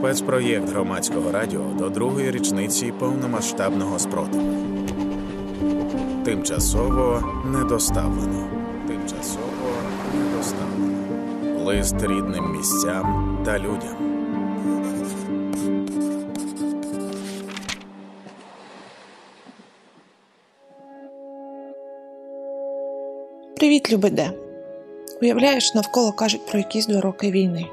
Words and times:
Спецпроєкт 0.00 0.68
громадського 0.68 1.32
радіо 1.32 1.60
до 1.78 1.88
другої 1.88 2.30
річниці 2.30 2.92
повномасштабного 2.98 3.98
спротиву. 3.98 4.56
Тимчасово 6.24 7.22
недоставлено. 7.44 8.48
Тимчасово 8.88 9.70
недоставлено. 10.14 11.64
Лист 11.64 11.94
рідним 12.02 12.56
місцям 12.56 13.38
та 13.44 13.58
людям. 13.58 13.96
Привіт, 23.56 23.92
любиде. 23.92 24.32
Уявляєш, 25.22 25.74
навколо 25.74 26.12
кажуть 26.12 26.46
про 26.46 26.58
якісь 26.58 26.86
два 26.86 27.00
роки 27.00 27.30
війни. 27.30 27.66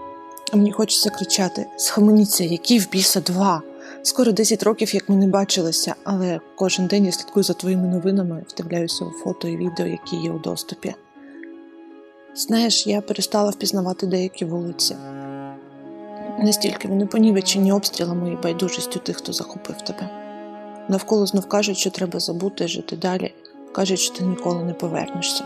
Мені 0.54 0.72
хочеться 0.72 1.10
кричати: 1.10 1.66
схаменіться, 1.78 2.44
які 2.44 2.80
в 2.80 2.90
біса 2.90 3.22
два. 3.22 3.62
Скоро 4.04 4.32
10 4.32 4.64
років, 4.64 4.96
як 4.96 5.10
ми 5.10 5.16
не 5.16 5.28
бачилися, 5.28 5.96
але 6.04 6.40
кожен 6.56 6.88
день 6.88 7.06
я 7.06 7.12
слідкую 7.12 7.44
за 7.44 7.54
твоїми 7.54 7.88
новинами, 7.88 8.46
вдивляюся 8.50 9.06
у 9.06 9.12
фото 9.12 9.48
і 9.48 9.58
відео, 9.58 9.88
які 9.88 10.16
є 10.16 10.32
у 10.32 10.40
доступі. 10.40 10.96
Знаєш, 12.36 12.88
я 12.88 13.02
перестала 13.02 13.50
впізнавати 13.50 14.08
деякі 14.08 14.46
вулиці. 14.46 14.96
Настільки 16.40 16.88
вони 16.88 17.06
понівечені 17.06 17.72
обстрілами 17.72 18.32
і 18.32 18.36
байдужістю 18.36 19.00
тих, 19.00 19.18
хто 19.18 19.34
захопив 19.34 19.82
тебе. 19.82 20.10
Навколо 20.90 21.26
знов 21.26 21.46
кажуть, 21.46 21.78
що 21.78 21.90
треба 21.90 22.20
забути 22.20 22.68
жити 22.68 22.96
далі, 22.96 23.34
кажуть, 23.72 24.00
що 24.00 24.16
ти 24.16 24.24
ніколи 24.24 24.64
не 24.64 24.74
повернешся. 24.74 25.44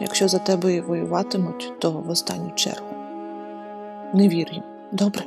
Якщо 0.00 0.28
за 0.28 0.38
тебе 0.38 0.74
і 0.74 0.80
воюватимуть, 0.80 1.72
то 1.78 1.90
в 1.90 2.10
останню 2.10 2.52
чергу. 2.54 3.01
Не 4.14 4.28
вір 4.28 4.48
їм, 4.52 4.62
добре? 4.92 5.24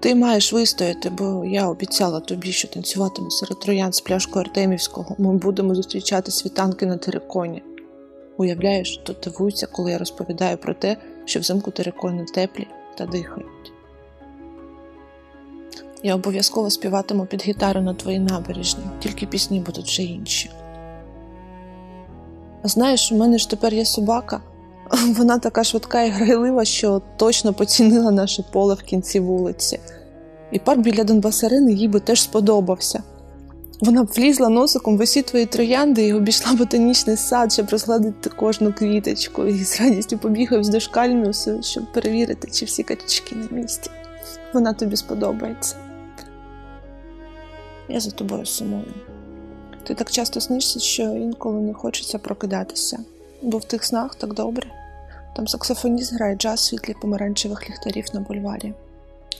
Ти 0.00 0.14
маєш 0.14 0.52
вистояти, 0.52 1.10
бо 1.10 1.44
я 1.44 1.68
обіцяла 1.68 2.20
тобі, 2.20 2.52
що 2.52 2.68
танцюватиму 2.68 3.30
серед 3.30 3.60
троян 3.60 3.92
з 3.92 4.00
пляшку 4.00 4.38
Артемівського. 4.38 5.16
Ми 5.18 5.32
будемо 5.32 5.74
зустрічати 5.74 6.30
світанки 6.30 6.86
на 6.86 6.96
териконі. 6.96 7.62
Уявляєш, 8.36 8.96
то 8.96 9.14
дивуються, 9.24 9.66
коли 9.66 9.90
я 9.90 9.98
розповідаю 9.98 10.56
про 10.56 10.74
те, 10.74 10.96
що 11.24 11.40
взимку 11.40 11.70
терикони 11.70 12.24
теплі 12.24 12.66
та 12.98 13.06
дихають. 13.06 13.72
Я 16.02 16.14
обов'язково 16.14 16.70
співатиму 16.70 17.26
під 17.26 17.42
гітару 17.42 17.80
на 17.80 17.94
твоїй 17.94 18.18
набережні, 18.18 18.84
тільки 19.00 19.26
пісні 19.26 19.60
будуть 19.60 19.86
вже 19.86 20.02
інші. 20.02 20.50
А 22.62 22.68
знаєш, 22.68 23.12
у 23.12 23.16
мене 23.16 23.38
ж 23.38 23.50
тепер 23.50 23.74
є 23.74 23.84
собака. 23.84 24.40
Вона 25.16 25.38
така 25.38 25.64
швидка 25.64 26.02
і 26.02 26.10
грайлива, 26.10 26.64
що 26.64 27.02
точно 27.16 27.54
поцінила 27.54 28.10
наше 28.10 28.44
поле 28.52 28.74
в 28.74 28.82
кінці 28.82 29.20
вулиці. 29.20 29.80
І 30.52 30.58
парк 30.58 30.80
біля 30.80 31.04
Донбасарини 31.04 31.72
їй 31.72 31.88
би 31.88 32.00
теж 32.00 32.22
сподобався. 32.22 33.02
Вона 33.80 34.04
б 34.04 34.06
влізла 34.06 34.48
носиком 34.48 34.98
в 34.98 35.00
усі 35.00 35.22
твої 35.22 35.46
троянди 35.46 36.06
і 36.06 36.12
обійшла 36.12 36.52
ботанічний 36.52 37.16
сад, 37.16 37.52
щоб 37.52 37.70
розгладити 37.70 38.30
кожну 38.30 38.72
квіточку, 38.72 39.46
і 39.46 39.64
з 39.64 39.80
радістю 39.80 40.18
побігав 40.18 40.60
вздовж 40.60 40.86
кальміусу, 40.86 41.62
щоб 41.62 41.92
перевірити, 41.92 42.48
чи 42.50 42.64
всі 42.64 42.82
качечки 42.82 43.36
на 43.36 43.58
місці. 43.58 43.90
Вона 44.52 44.72
тобі 44.72 44.96
сподобається. 44.96 45.76
Я 47.88 48.00
за 48.00 48.10
тобою 48.10 48.46
сумую. 48.46 48.94
Ти 49.84 49.94
так 49.94 50.10
часто 50.10 50.40
снишся, 50.40 50.80
що 50.80 51.02
інколи 51.02 51.60
не 51.60 51.74
хочеться 51.74 52.18
прокидатися, 52.18 52.98
бо 53.42 53.58
в 53.58 53.64
тих 53.64 53.84
снах 53.84 54.14
так 54.14 54.34
добре. 54.34 54.81
Там 55.36 55.48
саксофоніст 55.48 56.14
грає 56.14 56.36
джаз 56.36 56.60
світлі 56.60 56.94
помаранчевих 57.02 57.70
ліхтарів 57.70 58.04
на 58.14 58.20
бульварі. 58.20 58.74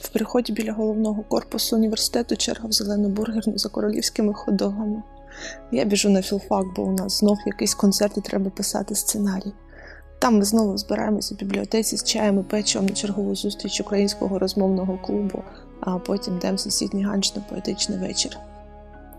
В 0.01 0.09
приході 0.09 0.53
біля 0.53 0.73
головного 0.73 1.23
корпусу 1.23 1.75
університету 1.75 2.35
черга 2.35 2.69
в 2.69 2.71
зелену 2.71 3.09
бургерну 3.09 3.57
за 3.57 3.69
королівськими 3.69 4.33
ходогами. 4.33 5.03
Я 5.71 5.85
біжу 5.85 6.09
на 6.09 6.21
філфак, 6.21 6.65
бо 6.75 6.83
у 6.83 6.91
нас 6.91 7.19
знов 7.19 7.37
якийсь 7.45 7.75
концерт 7.75 8.17
і 8.17 8.21
треба 8.21 8.49
писати 8.49 8.95
сценарій. 8.95 9.53
Там 10.19 10.37
ми 10.37 10.45
знову 10.45 10.77
збираємося 10.77 11.35
в 11.35 11.37
бібліотеці 11.37 11.97
з 11.97 12.03
чаєм 12.03 12.39
і 12.39 12.43
печивом 12.43 12.87
на 12.87 12.95
чергову 12.95 13.35
зустріч 13.35 13.81
українського 13.81 14.39
розмовного 14.39 14.97
клубу, 14.97 15.43
а 15.81 15.97
потім 15.97 16.37
йдемо 16.37 16.57
сусідній 16.57 17.03
ганч 17.03 17.35
на 17.35 17.41
поетичний 17.41 17.97
вечір. 17.97 18.37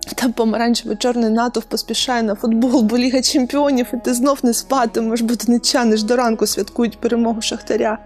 Там 0.05 0.33
помаранчево-чорний 0.33 1.31
натовп 1.31 1.67
поспішає 1.69 2.23
на 2.23 2.35
футбол, 2.35 2.83
бо 2.83 2.99
Ліга 2.99 3.23
Чемпіонів, 3.23 3.87
і 3.93 3.97
ти 3.97 4.15
знов 4.15 4.39
не 4.43 4.55
спатимеш, 4.55 5.21
бо 5.21 5.37
ти 5.37 5.53
не 5.53 5.59
чаниш 5.59 6.03
до 6.03 6.17
ранку 6.17 6.47
святкують 6.47 7.01
перемогу 7.01 7.41
Шахтаря. 7.41 7.99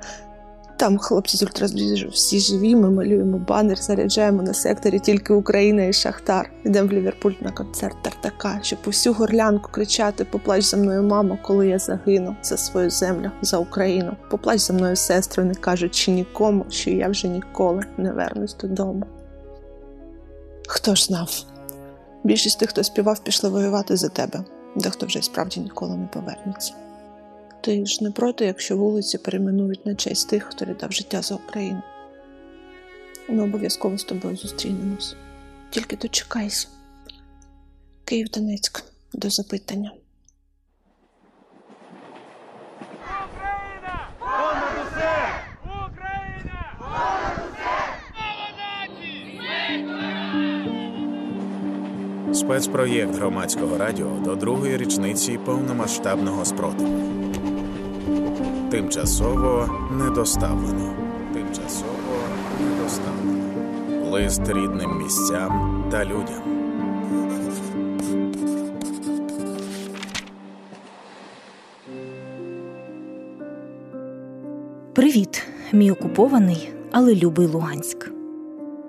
Там 0.79 0.99
хлопці 0.99 1.37
з 1.37 1.43
ультразвіжу 1.43 2.09
всі 2.09 2.41
живі, 2.41 2.77
ми 2.77 2.91
малюємо 2.91 3.39
банер, 3.39 3.79
заряджаємо 3.79 4.43
на 4.43 4.55
секторі 4.55 4.99
тільки 4.99 5.33
Україна 5.33 5.85
і 5.85 5.93
Шахтар. 5.93 6.51
Йдемо 6.65 6.89
в 6.89 6.93
Ліверпуль 6.93 7.33
на 7.41 7.53
концерт 7.53 7.97
Тартака, 8.03 8.59
щоб 8.63 8.79
усю 8.87 9.13
горлянку 9.13 9.71
кричати 9.73 10.25
Поплач 10.25 10.65
за 10.65 10.77
мною, 10.77 11.03
мамо, 11.03 11.39
коли 11.43 11.69
я 11.69 11.79
загину 11.79 12.37
за 12.43 12.57
свою 12.57 12.91
землю, 12.91 13.31
за 13.43 13.59
Україну. 13.59 14.17
Поплач 14.31 14.61
за 14.61 14.73
мною, 14.73 14.97
сестру, 14.97 15.45
не 15.45 15.55
кажучи 15.55 16.11
нікому, 16.11 16.67
що 16.71 16.91
я 16.91 17.09
вже 17.09 17.29
ніколи 17.29 17.85
не 17.97 18.13
вернусь 18.13 18.55
додому. 18.55 19.07
Хто 20.69 20.95
ж 20.95 21.05
знав? 21.05 21.58
Більшість 22.25 22.59
тих, 22.59 22.71
хто 22.71 22.85
співав, 22.85 23.25
пішли 23.25 23.51
воювати 23.51 23.97
за 23.97 24.09
тебе, 24.09 24.45
дехто 24.77 25.07
вже 25.07 25.23
справді 25.23 25.61
ніколи 25.61 25.97
не 25.97 26.07
повернеться. 26.07 26.75
Ти 27.61 27.87
ж 27.87 28.05
не 28.05 28.11
проти, 28.11 28.45
якщо 28.45 28.77
вулиці 28.77 29.19
перейменують 29.19 29.87
на 29.87 29.95
честь 29.95 30.29
тих, 30.29 30.45
хто 30.45 30.65
віддав 30.65 30.93
життя 30.93 31.23
за 31.23 31.35
Україну. 31.35 31.83
Ми 33.29 33.45
обов'язково 33.45 33.99
з 33.99 34.05
тобою 34.05 34.37
зустрінемось. 34.37 35.17
Тільки 35.71 35.97
дочекайся. 35.97 36.69
Київ 38.05 38.29
Донецьк 38.29 38.85
до 39.13 39.31
запитання. 39.31 39.93
Спецпроєкт 52.49 53.15
громадського 53.15 53.79
радіо 53.79 54.07
до 54.25 54.35
другої 54.35 54.77
річниці 54.77 55.39
повномасштабного 55.45 56.45
спротиву. 56.45 56.99
Тимчасово 58.71 59.69
недоставлено. 59.91 60.95
Тимчасово 61.35 62.19
недоставлено. 62.61 64.11
Лист 64.11 64.41
рідним 64.49 64.99
місцям 65.03 65.85
та 65.91 66.05
людям. 66.05 66.43
Привіт, 74.95 75.43
мій 75.73 75.91
окупований, 75.91 76.73
але 76.93 77.15
любий 77.15 77.47
Луганськ. 77.47 78.11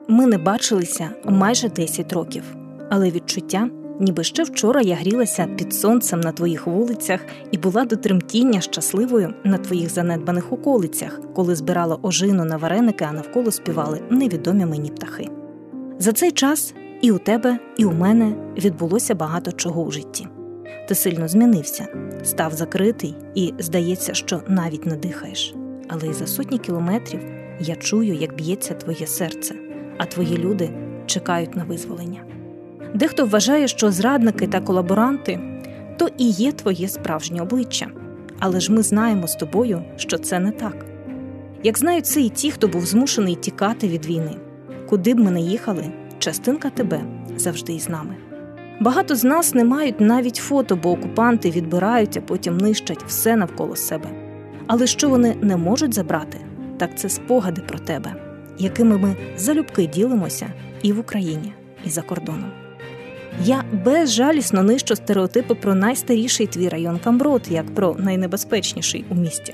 Ми 0.07 0.25
не 0.25 0.37
бачилися 0.37 1.09
майже 1.25 1.69
10 1.69 2.13
років, 2.13 2.43
але 2.89 3.11
відчуття, 3.11 3.69
ніби 3.99 4.23
ще 4.23 4.43
вчора 4.43 4.81
я 4.81 4.95
грілася 4.95 5.47
під 5.57 5.73
сонцем 5.73 6.19
на 6.19 6.31
твоїх 6.31 6.67
вулицях 6.67 7.19
і 7.51 7.57
була 7.57 7.85
до 7.85 7.95
тремтіння 7.95 8.61
щасливою 8.61 9.33
на 9.43 9.57
твоїх 9.57 9.89
занедбаних 9.89 10.53
околицях, 10.53 11.21
коли 11.35 11.55
збирала 11.55 11.99
ожину 12.01 12.45
на 12.45 12.57
вареники, 12.57 13.05
а 13.09 13.11
навколо 13.11 13.51
співали 13.51 14.01
невідомі 14.09 14.65
мені 14.65 14.89
птахи. 14.89 15.27
За 15.99 16.11
цей 16.11 16.31
час 16.31 16.73
і 17.01 17.11
у 17.11 17.17
тебе, 17.17 17.59
і 17.77 17.85
у 17.85 17.91
мене 17.91 18.35
відбулося 18.57 19.15
багато 19.15 19.51
чого 19.51 19.81
у 19.81 19.91
житті. 19.91 20.27
Ти 20.87 20.95
сильно 20.95 21.27
змінився, 21.27 21.87
став 22.23 22.53
закритий 22.53 23.15
і 23.35 23.53
здається, 23.59 24.13
що 24.13 24.41
навіть 24.47 24.85
не 24.85 24.95
дихаєш. 24.95 25.53
Але 25.87 26.07
й 26.07 26.13
за 26.13 26.27
сотні 26.27 26.57
кілометрів 26.57 27.19
я 27.59 27.75
чую, 27.75 28.13
як 28.13 28.35
б'ється 28.35 28.73
твоє 28.73 29.07
серце, 29.07 29.55
а 29.97 30.05
твої 30.05 30.37
люди 30.37 30.69
чекають 31.05 31.55
на 31.55 31.63
визволення. 31.63 32.23
Дехто 32.93 33.25
вважає, 33.25 33.67
що 33.67 33.91
зрадники 33.91 34.47
та 34.47 34.61
колаборанти 34.61 35.39
то 35.99 36.09
і 36.17 36.29
є 36.29 36.51
твоє 36.51 36.87
справжнє 36.87 37.41
обличчя. 37.41 37.87
Але 38.39 38.59
ж 38.59 38.71
ми 38.71 38.83
знаємо 38.83 39.27
з 39.27 39.35
тобою, 39.35 39.81
що 39.97 40.17
це 40.17 40.39
не 40.39 40.51
так. 40.51 40.85
Як 41.63 41.77
знають 41.77 42.05
це 42.05 42.21
і 42.21 42.29
ті, 42.29 42.51
хто 42.51 42.67
був 42.67 42.85
змушений 42.85 43.35
тікати 43.35 43.87
від 43.87 44.05
війни, 44.05 44.35
куди 44.89 45.13
б 45.13 45.19
ми 45.19 45.31
не 45.31 45.41
їхали, 45.41 45.85
частинка 46.19 46.69
тебе 46.69 47.01
завжди 47.37 47.73
із 47.73 47.89
нами. 47.89 48.15
Багато 48.81 49.15
з 49.15 49.23
нас 49.23 49.53
не 49.53 49.63
мають 49.63 49.99
навіть 49.99 50.35
фото, 50.35 50.75
бо 50.75 50.91
окупанти 50.91 51.51
відбирають, 51.51 52.17
а 52.17 52.21
потім 52.21 52.57
нищать 52.57 53.03
все 53.07 53.35
навколо 53.35 53.75
себе. 53.75 54.09
Але 54.67 54.87
що 54.87 55.09
вони 55.09 55.35
не 55.41 55.57
можуть 55.57 55.93
забрати, 55.93 56.37
так 56.77 56.97
це 56.97 57.09
спогади 57.09 57.61
про 57.61 57.79
тебе, 57.79 58.15
якими 58.57 58.97
ми 58.97 59.15
залюбки 59.37 59.85
ділимося 59.85 60.47
і 60.81 60.93
в 60.93 60.99
Україні, 60.99 61.53
і 61.85 61.89
за 61.89 62.01
кордоном. 62.01 62.68
Я 63.43 63.63
безжалісно 63.85 64.63
нищу 64.63 64.95
стереотипи 64.95 65.55
про 65.55 65.75
найстаріший 65.75 66.47
твій 66.47 66.69
район 66.69 66.99
Камброд, 67.03 67.41
як 67.49 67.75
про 67.75 67.95
найнебезпечніший 67.99 69.05
у 69.09 69.15
місті. 69.15 69.53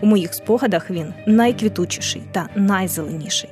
У 0.00 0.06
моїх 0.06 0.34
спогадах 0.34 0.90
він 0.90 1.14
найквітучіший 1.26 2.22
та 2.32 2.48
найзеленіший. 2.56 3.50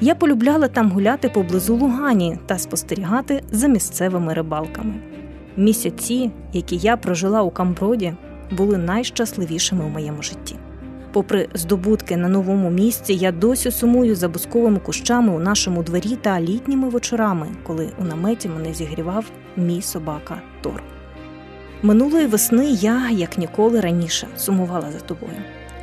Я 0.00 0.14
полюбляла 0.14 0.68
там 0.68 0.90
гуляти 0.90 1.28
поблизу 1.28 1.76
Лугані 1.76 2.38
та 2.46 2.58
спостерігати 2.58 3.42
за 3.50 3.68
місцевими 3.68 4.34
рибалками. 4.34 4.94
Місяці, 5.56 6.30
які 6.52 6.76
я 6.76 6.96
прожила 6.96 7.42
у 7.42 7.50
Камброді, 7.50 8.14
були 8.50 8.78
найщасливішими 8.78 9.84
у 9.84 9.88
моєму 9.88 10.22
житті. 10.22 10.56
Попри 11.16 11.48
здобутки 11.54 12.16
на 12.16 12.28
новому 12.28 12.70
місці, 12.70 13.14
я 13.14 13.32
досі 13.32 13.70
сумую 13.70 14.16
за 14.16 14.28
бусковими 14.28 14.78
кущами 14.78 15.32
у 15.32 15.38
нашому 15.38 15.82
дворі 15.82 16.16
та 16.16 16.40
літніми 16.40 16.88
вечорами, 16.88 17.46
коли 17.62 17.92
у 17.98 18.04
наметі 18.04 18.48
мене 18.48 18.74
зігрівав 18.74 19.24
мій 19.56 19.82
собака 19.82 20.42
Тор. 20.60 20.82
Минулої 21.82 22.26
весни 22.26 22.70
я, 22.70 23.10
як 23.10 23.38
ніколи 23.38 23.80
раніше, 23.80 24.26
сумувала 24.36 24.92
за 24.92 24.98
тобою. 24.98 25.36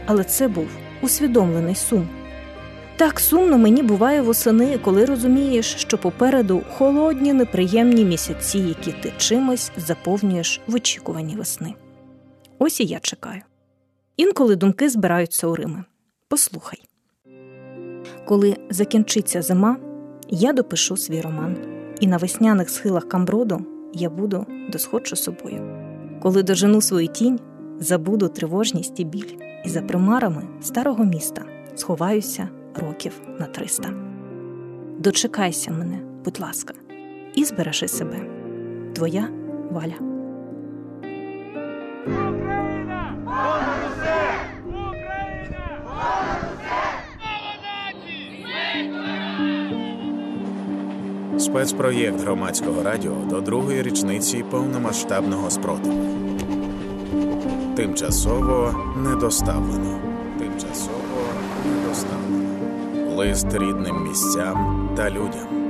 Але 0.05 0.23
це 0.23 0.47
був 0.47 0.67
усвідомлений 1.01 1.75
сум. 1.75 2.09
Так 2.97 3.19
сумно 3.19 3.57
мені 3.57 3.83
буває 3.83 4.21
восени, 4.21 4.77
коли 4.77 5.05
розумієш, 5.05 5.75
що 5.77 5.97
попереду 5.97 6.61
холодні, 6.77 7.33
неприємні 7.33 8.05
місяці, 8.05 8.59
які 8.59 8.91
ти 8.91 9.13
чимось 9.17 9.71
заповнюєш 9.77 10.61
в 10.67 10.75
очікуванні 10.75 11.35
весни. 11.35 11.73
Ось 12.59 12.79
і 12.79 12.85
я 12.85 12.99
чекаю. 12.99 13.41
Інколи 14.17 14.55
думки 14.55 14.89
збираються 14.89 15.47
у 15.47 15.55
Рими. 15.55 15.83
Послухай. 16.27 16.81
Коли 18.25 18.57
закінчиться 18.69 19.41
зима, 19.41 19.77
я 20.29 20.53
допишу 20.53 20.97
свій 20.97 21.21
роман, 21.21 21.57
і 21.99 22.07
на 22.07 22.17
весняних 22.17 22.69
схилах 22.69 23.07
Камброду 23.07 23.65
я 23.93 24.09
буду 24.09 24.45
досходжу 24.69 25.15
собою. 25.15 25.61
Коли 26.21 26.43
дожену 26.43 26.81
свою 26.81 27.07
тінь, 27.07 27.39
забуду 27.79 28.27
тривожність 28.27 28.99
і 28.99 29.03
біль, 29.03 29.37
і 29.65 29.69
за 29.69 29.81
примарами 29.81 30.47
старого 30.61 31.03
міста 31.03 31.45
сховаюся 31.75 32.49
років 32.75 33.21
на 33.39 33.45
триста. 33.45 33.89
Дочекайся 34.99 35.71
мене, 35.71 35.99
будь 36.25 36.39
ласка, 36.39 36.73
і 37.35 37.45
збережи 37.45 37.87
себе. 37.87 38.17
Твоя 38.93 39.29
Валя. 39.71 40.12
Спецпроєкт 51.43 52.21
громадського 52.21 52.83
радіо 52.83 53.15
до 53.29 53.41
другої 53.41 53.81
річниці 53.81 54.43
повномасштабного 54.51 55.49
спротиву. 55.49 56.03
Тимчасово 57.75 58.75
недоставлено. 58.97 59.99
Тимчасово 60.39 61.23
недоставлено. 61.65 63.17
Лист 63.17 63.53
рідним 63.53 64.03
місцям 64.07 64.89
та 64.97 65.09
людям. 65.09 65.62